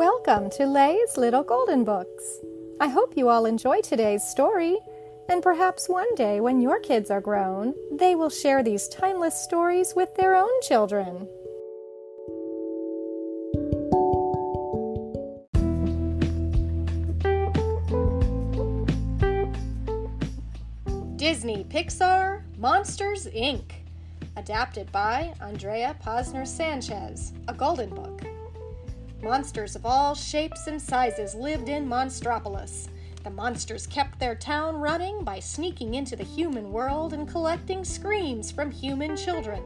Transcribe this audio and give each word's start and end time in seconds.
Welcome 0.00 0.48
to 0.52 0.64
Lay's 0.64 1.18
Little 1.18 1.42
Golden 1.42 1.84
Books. 1.84 2.40
I 2.80 2.88
hope 2.88 3.18
you 3.18 3.28
all 3.28 3.44
enjoy 3.44 3.82
today's 3.82 4.22
story, 4.24 4.78
and 5.28 5.42
perhaps 5.42 5.90
one 5.90 6.14
day 6.14 6.40
when 6.40 6.62
your 6.62 6.80
kids 6.80 7.10
are 7.10 7.20
grown, 7.20 7.74
they 7.98 8.14
will 8.14 8.30
share 8.30 8.62
these 8.62 8.88
timeless 8.88 9.34
stories 9.34 9.92
with 9.94 10.14
their 10.14 10.36
own 10.36 10.48
children. 10.62 11.28
Disney 21.16 21.66
Pixar 21.68 22.40
Monsters 22.56 23.26
Inc. 23.26 23.72
Adapted 24.36 24.90
by 24.92 25.34
Andrea 25.42 25.94
Posner 26.02 26.46
Sanchez, 26.46 27.34
a 27.48 27.52
golden 27.52 27.90
book. 27.90 28.19
Monsters 29.22 29.76
of 29.76 29.84
all 29.84 30.14
shapes 30.14 30.66
and 30.66 30.80
sizes 30.80 31.34
lived 31.34 31.68
in 31.68 31.86
Monstropolis. 31.86 32.88
The 33.22 33.28
monsters 33.28 33.86
kept 33.86 34.18
their 34.18 34.34
town 34.34 34.76
running 34.76 35.24
by 35.24 35.40
sneaking 35.40 35.94
into 35.94 36.16
the 36.16 36.24
human 36.24 36.72
world 36.72 37.12
and 37.12 37.28
collecting 37.28 37.84
screams 37.84 38.50
from 38.50 38.70
human 38.70 39.18
children. 39.18 39.62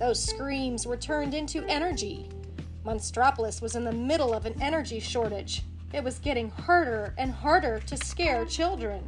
Those 0.00 0.20
screams 0.20 0.88
were 0.88 0.96
turned 0.96 1.34
into 1.34 1.64
energy. 1.66 2.28
Monstropolis 2.84 3.62
was 3.62 3.76
in 3.76 3.84
the 3.84 3.92
middle 3.92 4.34
of 4.34 4.44
an 4.44 4.60
energy 4.60 4.98
shortage. 4.98 5.62
It 5.92 6.02
was 6.02 6.18
getting 6.18 6.50
harder 6.50 7.14
and 7.16 7.30
harder 7.30 7.78
to 7.86 7.96
scare 7.96 8.44
children. 8.44 9.04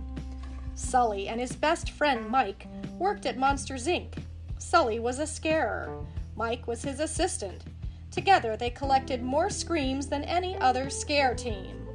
Sully 0.77 1.27
and 1.27 1.41
his 1.41 1.57
best 1.57 1.91
friend 1.91 2.29
Mike 2.29 2.69
worked 3.01 3.27
at 3.27 3.37
Monsters 3.37 3.89
Inc. 3.89 4.15
Sully 4.59 5.01
was 5.01 5.19
a 5.19 5.27
scarer. 5.27 5.99
Mike 6.37 6.69
was 6.69 6.83
his 6.83 7.01
assistant. 7.01 7.65
Together, 8.13 8.59
they 8.59 8.69
collected 8.71 9.23
more 9.23 9.49
screams 9.49 10.07
than 10.07 10.23
any 10.25 10.57
other 10.59 10.91
scare 10.91 11.35
team. 11.35 11.89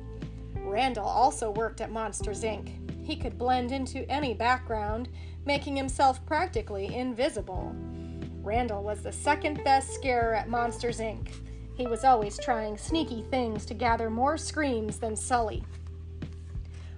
Randall 0.55 1.05
also 1.05 1.52
worked 1.52 1.80
at 1.80 1.92
Monsters 1.92 2.44
Inc. 2.44 2.72
He 3.05 3.16
could 3.16 3.38
blend 3.38 3.72
into 3.72 4.09
any 4.11 4.33
background, 4.33 5.09
making 5.45 5.77
himself 5.77 6.25
practically 6.25 6.94
invisible. 6.94 7.73
Randall 8.42 8.83
was 8.83 9.03
the 9.03 9.11
second 9.11 9.64
best 9.64 9.94
scarer 9.94 10.33
at 10.33 10.50
Monsters 10.50 11.00
Inc. 11.00 11.30
He 11.77 11.86
was 11.86 12.03
always 12.03 12.39
trying 12.39 12.77
sneaky 12.77 13.22
things 13.30 13.66
to 13.67 13.75
gather 13.75 14.09
more 14.09 14.38
screams 14.38 14.97
than 14.97 15.16
Sully. 15.16 15.64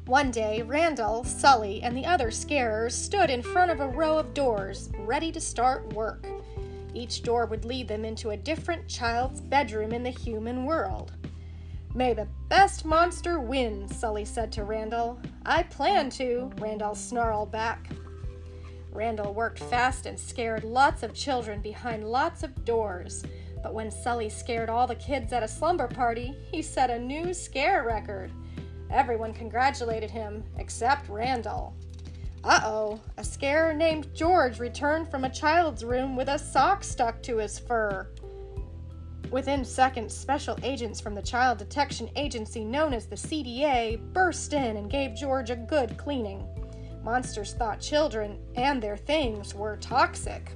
One 0.05 0.31
day, 0.31 0.61
Randall, 0.61 1.25
Sully, 1.25 1.83
and 1.83 1.95
the 1.95 2.05
other 2.05 2.31
scarers 2.31 2.95
stood 2.95 3.29
in 3.29 3.43
front 3.43 3.69
of 3.69 3.81
a 3.81 3.87
row 3.87 4.17
of 4.17 4.33
doors, 4.33 4.89
ready 4.99 5.31
to 5.33 5.41
start 5.41 5.93
work. 5.93 6.25
Each 6.99 7.23
door 7.23 7.45
would 7.45 7.63
lead 7.63 7.87
them 7.87 8.03
into 8.03 8.31
a 8.31 8.37
different 8.37 8.85
child's 8.89 9.39
bedroom 9.39 9.93
in 9.93 10.03
the 10.03 10.09
human 10.09 10.65
world. 10.65 11.13
May 11.95 12.13
the 12.13 12.27
best 12.49 12.83
monster 12.83 13.39
win, 13.39 13.87
Sully 13.87 14.25
said 14.25 14.51
to 14.51 14.65
Randall. 14.65 15.17
I 15.45 15.63
plan 15.63 16.09
to, 16.11 16.51
Randall 16.57 16.95
snarled 16.95 17.53
back. 17.53 17.89
Randall 18.91 19.33
worked 19.33 19.59
fast 19.59 20.07
and 20.07 20.19
scared 20.19 20.65
lots 20.65 21.01
of 21.01 21.13
children 21.13 21.61
behind 21.61 22.03
lots 22.03 22.43
of 22.43 22.65
doors. 22.65 23.23
But 23.63 23.73
when 23.73 23.91
Sully 23.91 24.27
scared 24.27 24.69
all 24.69 24.85
the 24.85 24.95
kids 24.95 25.31
at 25.31 25.41
a 25.41 25.47
slumber 25.47 25.87
party, 25.87 26.35
he 26.51 26.61
set 26.61 26.89
a 26.89 26.99
new 26.99 27.33
scare 27.33 27.85
record. 27.85 28.29
Everyone 28.91 29.33
congratulated 29.33 30.11
him, 30.11 30.43
except 30.57 31.07
Randall. 31.07 31.73
Uh 32.43 32.61
oh, 32.63 32.99
a 33.17 33.23
scarer 33.23 33.73
named 33.73 34.13
George 34.15 34.59
returned 34.59 35.11
from 35.11 35.25
a 35.25 35.29
child's 35.29 35.83
room 35.83 36.15
with 36.15 36.29
a 36.29 36.39
sock 36.39 36.83
stuck 36.83 37.21
to 37.23 37.37
his 37.37 37.59
fur. 37.59 38.07
Within 39.29 39.65
seconds, 39.65 40.15
special 40.15 40.57
agents 40.63 41.01
from 41.01 41.13
the 41.13 41.21
child 41.21 41.57
detection 41.57 42.09
agency 42.15 42.63
known 42.63 42.93
as 42.93 43.05
the 43.05 43.15
CDA 43.15 43.99
burst 44.13 44.53
in 44.53 44.77
and 44.77 44.89
gave 44.89 45.15
George 45.15 45.49
a 45.49 45.55
good 45.55 45.97
cleaning. 45.97 46.47
Monsters 47.03 47.53
thought 47.53 47.81
children 47.81 48.39
and 48.55 48.81
their 48.81 48.97
things 48.97 49.53
were 49.53 49.77
toxic. 49.77 50.51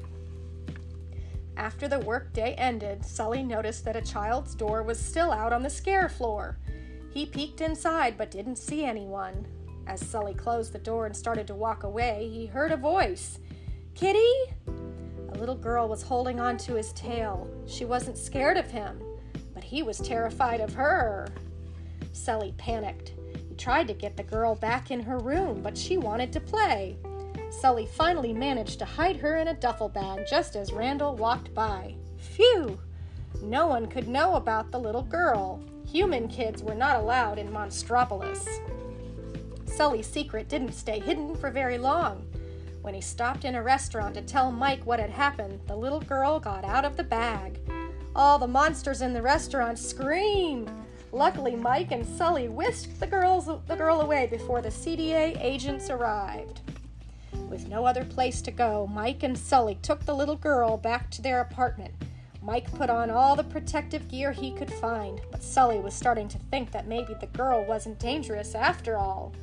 After 1.58 1.88
the 1.88 2.00
workday 2.00 2.54
ended, 2.54 3.06
Sully 3.06 3.44
noticed 3.44 3.86
that 3.86 3.96
a 3.96 4.02
child's 4.02 4.56
door 4.56 4.84
was 4.84 4.98
still 4.98 5.32
out 5.32 5.54
on 5.54 5.62
the 5.62 5.70
scare 5.70 6.10
floor. 6.10 6.58
He 7.12 7.26
peeked 7.26 7.62
inside 7.62 8.18
but 8.18 8.32
didn't 8.32 8.56
see 8.56 8.86
anyone. 8.86 9.46
As 9.88 10.06
Sully 10.06 10.34
closed 10.34 10.74
the 10.74 10.80
door 10.80 11.06
and 11.06 11.16
started 11.16 11.48
to 11.48 11.56
walk 11.56 11.84
away, 11.84 12.30
he 12.32 12.46
heard 12.46 12.72
a 12.72 12.78
voice 12.78 13.40
Kitty? 13.96 14.34
A 14.68 15.38
little 15.38 15.56
girl 15.56 15.88
was 15.88 16.04
holding 16.04 16.40
on 16.40 16.58
to 16.58 16.76
his 16.76 16.94
tail. 16.94 17.50
She 17.68 17.86
wasn't 17.86 18.18
scared 18.18 18.58
of 18.58 18.72
him, 18.72 19.02
but 19.54 19.64
he 19.64 19.84
was 19.84 20.00
terrified 20.00 20.62
of 20.62 20.74
her. 20.74 21.28
Sully 22.12 22.54
panicked. 22.58 23.14
He 23.50 23.56
tried 23.56 23.88
to 23.88 23.94
get 23.94 24.16
the 24.16 24.24
girl 24.24 24.56
back 24.56 24.92
in 24.92 25.02
her 25.02 25.20
room, 25.20 25.62
but 25.62 25.78
she 25.78 25.98
wanted 25.98 26.32
to 26.34 26.40
play. 26.40 26.98
Sully 27.50 27.86
finally 27.86 28.34
managed 28.34 28.80
to 28.80 28.86
hide 28.86 29.18
her 29.18 29.38
in 29.38 29.48
a 29.50 29.54
duffel 29.54 29.90
bag 29.90 30.26
just 30.28 30.56
as 30.56 30.74
Randall 30.74 31.16
walked 31.16 31.54
by. 31.54 31.96
Phew! 32.18 32.80
No 33.42 33.68
one 33.68 33.88
could 33.88 34.08
know 34.08 34.36
about 34.36 34.72
the 34.72 34.80
little 34.80 35.04
girl. 35.04 35.62
Human 35.88 36.28
kids 36.28 36.64
were 36.64 36.76
not 36.76 36.98
allowed 36.98 37.38
in 37.38 37.52
Monstropolis. 37.52 38.48
Sully's 39.76 40.06
secret 40.06 40.50
didn't 40.50 40.74
stay 40.74 41.00
hidden 41.00 41.36
for 41.36 41.50
very 41.50 41.80
long. 41.80 42.28
When 42.84 42.94
he 42.94 43.02
stopped 43.02 43.44
in 43.44 43.56
a 43.56 43.64
restaurant 43.64 44.14
to 44.14 44.22
tell 44.22 44.52
Mike 44.52 44.86
what 44.86 45.00
had 45.00 45.10
happened, 45.10 45.62
the 45.66 45.76
little 45.76 46.02
girl 46.02 46.40
got 46.40 46.64
out 46.64 46.86
of 46.86 46.96
the 46.96 47.04
bag. 47.04 47.58
All 48.16 48.38
the 48.38 48.46
monsters 48.46 49.02
in 49.02 49.14
the 49.14 49.22
restaurant 49.24 49.80
screamed. 49.80 50.70
Luckily, 51.12 51.56
Mike 51.56 51.92
and 51.92 52.06
Sully 52.06 52.50
whisked 52.50 53.00
the, 53.00 53.08
girls, 53.08 53.50
the 53.68 53.76
girl 53.76 54.02
away 54.02 54.28
before 54.28 54.62
the 54.62 54.70
CDA 54.70 55.42
agents 55.42 55.90
arrived. 55.90 56.62
With 57.50 57.68
no 57.68 57.84
other 57.84 58.06
place 58.06 58.44
to 58.44 58.52
go, 58.52 58.86
Mike 58.86 59.24
and 59.24 59.36
Sully 59.36 59.80
took 59.82 60.06
the 60.06 60.16
little 60.16 60.36
girl 60.36 60.78
back 60.78 61.10
to 61.12 61.22
their 61.24 61.42
apartment. 61.42 61.96
Mike 62.44 62.72
put 62.74 62.92
on 62.92 63.10
all 63.10 63.36
the 63.36 63.44
protective 63.44 64.08
gear 64.08 64.32
he 64.34 64.52
could 64.52 64.72
find, 64.72 65.20
but 65.32 65.42
Sully 65.42 65.80
was 65.80 65.96
starting 65.96 66.28
to 66.28 66.38
think 66.52 66.72
that 66.72 66.88
maybe 66.88 67.16
the 67.20 67.28
girl 67.28 67.66
wasn't 67.66 67.98
dangerous 67.98 68.54
after 68.54 68.98
all 68.98 69.34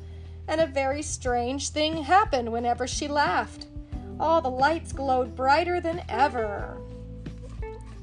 and 0.51 0.59
a 0.59 0.67
very 0.67 1.01
strange 1.01 1.69
thing 1.69 2.03
happened 2.03 2.51
whenever 2.51 2.85
she 2.85 3.07
laughed. 3.07 3.67
All 4.19 4.41
the 4.41 4.49
lights 4.49 4.91
glowed 4.91 5.33
brighter 5.33 5.79
than 5.79 6.03
ever. 6.09 6.77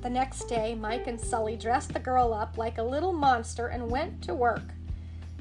The 0.00 0.09
next 0.09 0.48
day, 0.48 0.75
Mike 0.75 1.06
and 1.06 1.20
Sully 1.20 1.56
dressed 1.56 1.92
the 1.92 2.00
girl 2.00 2.32
up 2.32 2.56
like 2.56 2.78
a 2.78 2.82
little 2.82 3.12
monster 3.12 3.66
and 3.66 3.91
went 3.91 4.22
to 4.22 4.34
work. 4.34 4.62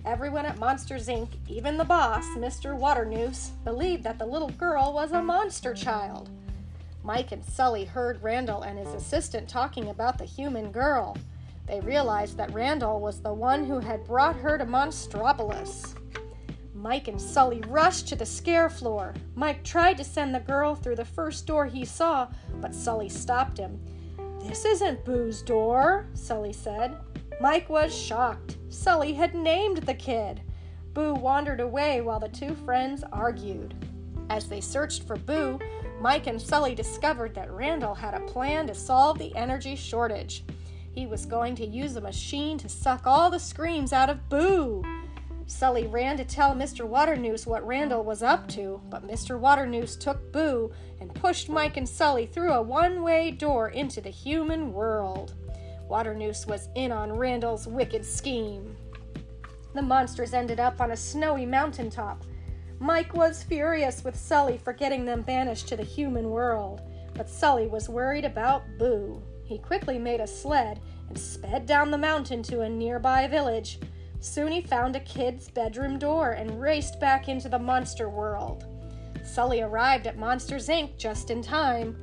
Everyone 0.06 0.46
at 0.46 0.60
Monsters 0.60 1.08
Inc., 1.08 1.30
even 1.48 1.78
the 1.78 1.86
boss, 1.86 2.26
Mr. 2.36 2.78
Waternoose, 2.78 3.52
believed 3.64 4.04
that 4.04 4.20
the 4.20 4.26
little 4.26 4.50
girl 4.50 4.92
was 4.94 5.14
a 5.14 5.22
monster 5.22 5.74
child. 5.74 6.30
Mike 7.04 7.32
and 7.32 7.44
Sully 7.46 7.86
heard 7.86 8.22
Randall 8.22 8.64
and 8.64 8.78
his 8.78 8.94
assistant 8.94 9.48
talking 9.48 9.88
about 9.88 10.18
the 10.18 10.26
human 10.26 10.74
girl. 10.74 11.16
They 11.68 11.80
realized 11.80 12.36
that 12.36 12.54
Randall 12.54 13.00
was 13.00 13.22
the 13.22 13.34
one 13.34 13.64
who 13.64 13.80
had 13.80 14.06
brought 14.06 14.36
her 14.36 14.58
to 14.58 14.66
Monstropolis. 14.66 15.96
Mike 16.78 17.08
and 17.08 17.20
Sully 17.20 17.62
rushed 17.68 18.08
to 18.08 18.16
the 18.16 18.26
scare 18.26 18.70
floor. 18.70 19.16
Mike 19.34 19.64
tried 19.64 19.98
to 19.98 20.04
send 20.04 20.34
the 20.34 20.40
girl 20.40 20.76
through 20.76 20.96
the 20.96 21.04
first 21.04 21.48
door 21.48 21.66
he 21.66 21.84
saw, 21.84 22.28
but 22.62 22.76
Sully 22.76 23.10
stopped 23.10 23.58
him. 23.58 23.80
This 24.42 24.64
isn't 24.64 25.04
Boo's 25.04 25.42
door, 25.42 26.06
Sully 26.14 26.54
said. 26.54 26.96
Mike 27.42 27.68
was 27.68 27.98
shocked. 27.98 28.58
Sully 28.70 29.14
had 29.14 29.34
named 29.34 29.78
the 29.78 29.94
kid. 29.96 30.42
Boo 30.94 31.16
wandered 31.16 31.62
away 31.62 32.02
while 32.02 32.20
the 32.20 32.30
two 32.30 32.54
friends 32.54 33.04
argued. 33.12 33.74
As 34.30 34.48
they 34.48 34.62
searched 34.62 35.04
for 35.04 35.16
Boo, 35.16 35.60
Mike 36.00 36.28
and 36.28 36.40
Sully 36.40 36.76
discovered 36.76 37.34
that 37.34 37.52
Randall 37.52 37.96
had 37.96 38.14
a 38.14 38.26
plan 38.28 38.68
to 38.68 38.76
solve 38.76 39.18
the 39.18 39.36
energy 39.36 39.76
shortage. 39.76 40.44
He 40.92 41.08
was 41.08 41.26
going 41.26 41.56
to 41.56 41.66
use 41.66 41.96
a 41.96 42.02
machine 42.02 42.60
to 42.60 42.70
suck 42.70 43.08
all 43.08 43.32
the 43.32 43.40
screams 43.40 43.94
out 43.94 44.12
of 44.12 44.30
Boo. 44.30 44.84
Sully 45.48 45.88
ran 45.88 46.18
to 46.18 46.26
tell 46.26 46.54
Mr. 46.54 46.86
Waternoose 46.86 47.48
what 47.48 47.66
Randall 47.66 48.04
was 48.04 48.22
up 48.22 48.50
to, 48.50 48.82
but 48.90 49.08
Mr. 49.08 49.40
Waternoose 49.40 49.96
took 49.96 50.32
Boo 50.34 50.72
and 51.00 51.14
pushed 51.16 51.48
Mike 51.48 51.78
and 51.78 51.88
Sully 51.88 52.26
through 52.26 52.52
a 52.52 52.62
one 52.62 53.02
way 53.02 53.32
door 53.32 53.70
into 53.70 54.02
the 54.02 54.10
human 54.10 54.74
world. 54.74 55.36
Waternoose 55.88 56.46
was 56.46 56.68
in 56.76 56.92
on 56.92 57.14
Randall's 57.14 57.66
wicked 57.66 58.06
scheme. 58.06 58.76
The 59.74 59.82
monsters 59.82 60.34
ended 60.34 60.60
up 60.60 60.82
on 60.82 60.92
a 60.92 60.98
snowy 60.98 61.46
mountaintop. 61.46 62.26
Mike 62.80 63.14
was 63.14 63.42
furious 63.44 64.04
with 64.04 64.18
Sully 64.18 64.58
for 64.58 64.74
getting 64.74 65.06
them 65.06 65.22
banished 65.22 65.70
to 65.70 65.78
the 65.78 65.84
human 65.84 66.30
world, 66.30 66.82
but 67.14 67.30
Sully 67.30 67.68
was 67.68 67.88
worried 67.88 68.26
about 68.26 68.64
Boo. 68.78 69.24
He 69.46 69.60
quickly 69.60 69.98
made 69.98 70.20
a 70.20 70.28
sled 70.28 70.82
and 71.08 71.18
sped 71.18 71.66
down 71.66 71.90
the 71.90 71.98
mountain 71.98 72.44
to 72.44 72.62
a 72.62 72.70
nearby 72.70 73.28
village. 73.28 73.80
Soon 74.20 74.52
he 74.52 74.62
found 74.62 74.96
a 74.96 75.02
kid's 75.02 75.50
bedroom 75.50 76.00
door 76.00 76.32
and 76.32 76.62
raced 76.62 77.00
back 77.00 77.30
into 77.30 77.50
the 77.50 77.60
monster 77.60 78.10
world. 78.10 78.66
Sully 79.24 79.62
arrived 79.62 80.08
at 80.08 80.18
Monsters 80.18 80.68
Inc. 80.68 80.98
just 80.98 81.30
in 81.30 81.42
time. 81.42 81.96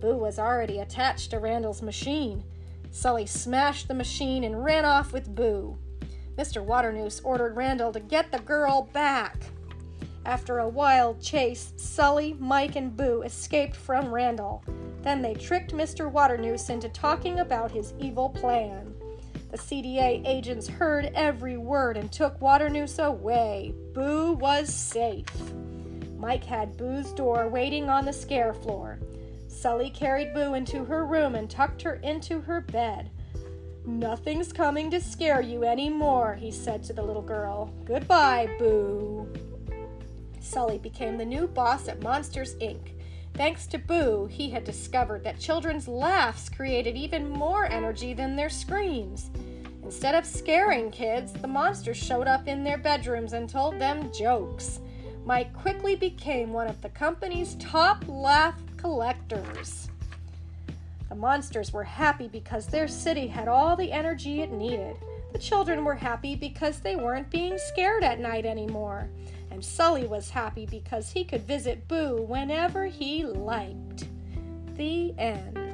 Boo 0.00 0.16
was 0.16 0.38
already 0.38 0.78
attached 0.80 1.30
to 1.30 1.38
Randall's 1.38 1.82
machine. 1.82 2.42
Sully 2.90 3.26
smashed 3.26 3.86
the 3.86 3.94
machine 3.94 4.44
and 4.44 4.64
ran 4.64 4.84
off 4.84 5.12
with 5.12 5.34
Boo. 5.34 5.78
Mr. 6.36 6.64
Waternoose 6.64 7.20
ordered 7.22 7.56
Randall 7.56 7.92
to 7.92 8.00
get 8.00 8.32
the 8.32 8.38
girl 8.38 8.88
back. 8.92 9.36
After 10.24 10.58
a 10.58 10.68
wild 10.68 11.20
chase, 11.20 11.72
Sully, 11.76 12.34
Mike, 12.38 12.76
and 12.76 12.96
Boo 12.96 13.22
escaped 13.22 13.76
from 13.76 14.12
Randall. 14.12 14.64
Then 15.02 15.22
they 15.22 15.34
tricked 15.34 15.72
Mr. 15.72 16.10
Waternoose 16.10 16.68
into 16.68 16.88
talking 16.88 17.40
about 17.40 17.70
his 17.70 17.94
evil 17.98 18.28
plan. 18.28 18.94
The 19.50 19.58
CDA 19.58 20.24
agents 20.24 20.68
heard 20.68 21.10
every 21.14 21.56
word 21.56 21.96
and 21.96 22.10
took 22.12 22.40
Waternoose 22.40 23.00
away. 23.00 23.74
Boo 23.92 24.34
was 24.34 24.72
safe. 24.72 25.26
Mike 26.16 26.44
had 26.44 26.76
Boo's 26.76 27.12
door 27.12 27.48
waiting 27.48 27.88
on 27.88 28.04
the 28.04 28.12
scare 28.12 28.54
floor. 28.54 29.00
Sully 29.48 29.90
carried 29.90 30.34
Boo 30.34 30.54
into 30.54 30.84
her 30.84 31.04
room 31.04 31.34
and 31.34 31.50
tucked 31.50 31.82
her 31.82 31.94
into 31.96 32.40
her 32.42 32.60
bed. 32.60 33.10
Nothing's 33.84 34.52
coming 34.52 34.88
to 34.90 35.00
scare 35.00 35.40
you 35.40 35.64
anymore, 35.64 36.36
he 36.36 36.52
said 36.52 36.84
to 36.84 36.92
the 36.92 37.02
little 37.02 37.22
girl. 37.22 37.74
Goodbye, 37.84 38.54
Boo. 38.58 39.26
Sully 40.38 40.78
became 40.78 41.18
the 41.18 41.24
new 41.24 41.48
boss 41.48 41.88
at 41.88 42.02
Monsters, 42.02 42.54
Inc. 42.56 42.99
Thanks 43.34 43.66
to 43.68 43.78
Boo, 43.78 44.26
he 44.30 44.50
had 44.50 44.64
discovered 44.64 45.24
that 45.24 45.38
children's 45.38 45.88
laughs 45.88 46.48
created 46.48 46.96
even 46.96 47.28
more 47.28 47.64
energy 47.64 48.12
than 48.12 48.36
their 48.36 48.50
screams. 48.50 49.30
Instead 49.82 50.14
of 50.14 50.26
scaring 50.26 50.90
kids, 50.90 51.32
the 51.32 51.48
monsters 51.48 51.96
showed 51.96 52.26
up 52.26 52.46
in 52.46 52.62
their 52.64 52.78
bedrooms 52.78 53.32
and 53.32 53.48
told 53.48 53.78
them 53.78 54.12
jokes. 54.12 54.80
Mike 55.24 55.52
quickly 55.54 55.96
became 55.96 56.52
one 56.52 56.68
of 56.68 56.80
the 56.82 56.88
company's 56.90 57.54
top 57.56 58.04
laugh 58.06 58.60
collectors. 58.76 59.88
The 61.08 61.14
monsters 61.14 61.72
were 61.72 61.84
happy 61.84 62.28
because 62.28 62.66
their 62.66 62.88
city 62.88 63.26
had 63.26 63.48
all 63.48 63.74
the 63.74 63.90
energy 63.90 64.42
it 64.42 64.52
needed. 64.52 64.96
The 65.32 65.38
children 65.38 65.84
were 65.84 65.94
happy 65.94 66.36
because 66.36 66.80
they 66.80 66.96
weren't 66.96 67.30
being 67.30 67.58
scared 67.58 68.04
at 68.04 68.20
night 68.20 68.44
anymore 68.44 69.08
and 69.50 69.64
Sully 69.64 70.06
was 70.06 70.30
happy 70.30 70.66
because 70.66 71.10
he 71.10 71.24
could 71.24 71.46
visit 71.46 71.88
Boo 71.88 72.22
whenever 72.22 72.86
he 72.86 73.24
liked. 73.24 74.06
The 74.76 75.14
end. 75.18 75.69